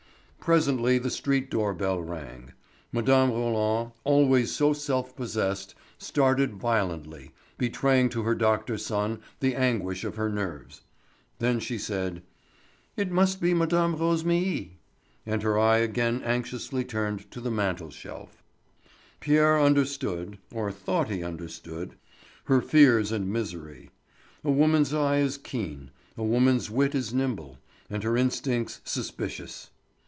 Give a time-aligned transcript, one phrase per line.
[0.41, 2.53] Presently the street door bell rang.
[2.91, 3.07] Mme.
[3.29, 10.15] Roland, always so self possessed, started violently, betraying to her doctor son the anguish of
[10.15, 10.81] her nerves.
[11.37, 12.23] Then she said:
[12.97, 13.93] "It must be Mme.
[13.95, 14.71] Rosémilly;"
[15.27, 18.41] and her eye again anxiously turned to the mantel shelf.
[19.19, 21.93] Pierre understood, or thought he understood,
[22.45, 23.91] her fears and misery.
[24.43, 27.59] A woman's eye is keen, a woman's wit is nimble,
[27.91, 29.69] and her instincts suspicious.